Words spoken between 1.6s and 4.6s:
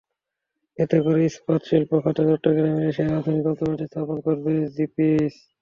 শিল্প খাতে চট্টগ্রামে এশিয়ায় আধুনিক যন্ত্রপাতি স্থাপন করবে